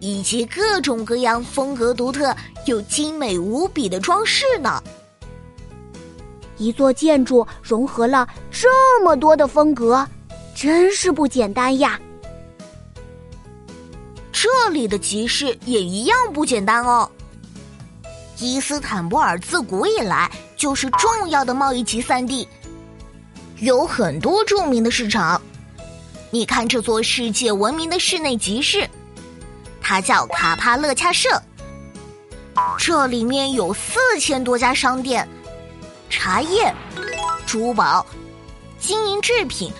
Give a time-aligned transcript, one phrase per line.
[0.00, 2.34] 以及各种各样风格独特
[2.66, 4.82] 又精美无比的装饰呢。
[6.58, 10.06] 一座建筑融合了这么多的风格，
[10.54, 12.00] 真是不简单呀！
[14.32, 17.10] 这里的集市也一样不简单哦。
[18.38, 22.46] 伊斯坦布尔自古以来就是重要的贸易集散地，
[23.60, 25.40] 有很多著名的市场。
[26.30, 28.88] 你看这座世界闻名的室内集市，
[29.88, 31.40] 它叫卡帕勒恰社，
[32.76, 35.26] 这里面有四千多家商店。
[36.10, 36.74] 茶叶、
[37.46, 38.04] 珠宝、
[38.80, 39.72] 金银制品，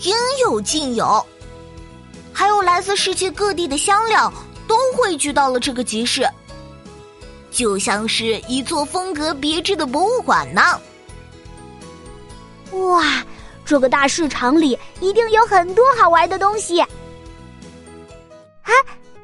[0.00, 1.22] 应有尽有。
[2.32, 4.32] 还有来自世界各地的香料，
[4.66, 6.26] 都汇聚到了这个集市，
[7.50, 10.80] 就像是一座风格别致的博物馆呢。
[12.72, 13.22] 哇，
[13.62, 16.80] 这个大市场里一定有很多好玩的东西。
[18.62, 18.72] 哎，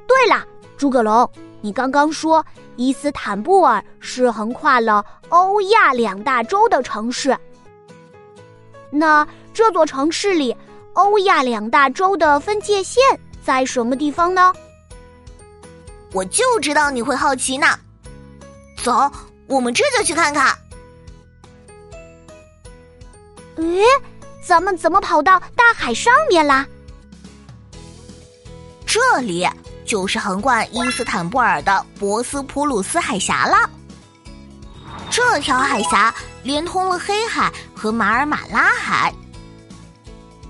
[0.06, 0.44] 对了，
[0.76, 1.28] 诸葛龙。
[1.60, 2.44] 你刚刚说
[2.76, 7.34] 伊斯坦布尔是横跨了欧亚两大洲的城市，
[8.90, 10.54] 那这座城市里
[10.92, 13.02] 欧亚两大洲的分界线
[13.42, 14.52] 在什么地方呢？
[16.12, 17.66] 我就知道你会好奇呢。
[18.82, 19.10] 走，
[19.46, 20.54] 我们这就去看看。
[23.56, 23.82] 诶，
[24.46, 26.66] 咱们怎么跑到大海上面啦？
[28.84, 29.48] 这里。
[29.84, 33.68] 就是横贯伊斯坦布尔的博斯普鲁斯海峡了。
[35.10, 39.14] 这条海峡连通了黑海和马尔马拉海，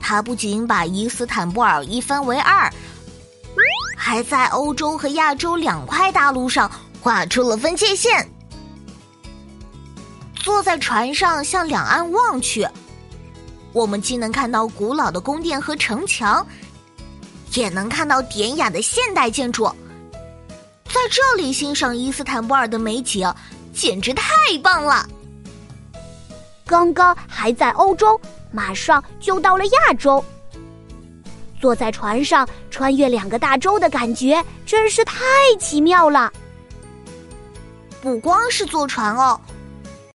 [0.00, 2.72] 它不仅把伊斯坦布尔一分为二，
[3.96, 6.70] 还在欧洲和亚洲两块大陆上
[7.02, 8.30] 画出了分界线。
[10.34, 12.66] 坐在船上向两岸望去，
[13.72, 16.46] 我们既能看到古老的宫殿和城墙。
[17.55, 19.66] 也能看到典雅的现代建筑，
[20.84, 23.33] 在这里欣赏伊斯坦布尔的美景，
[23.72, 24.27] 简直太
[24.62, 25.06] 棒了。
[26.66, 28.19] 刚刚还在欧洲，
[28.50, 30.25] 马上就到了亚洲。
[31.60, 35.25] 坐在船上穿越两个大洲的感觉，真是太
[35.59, 36.32] 奇妙了。
[38.03, 39.41] 不光是坐船哦，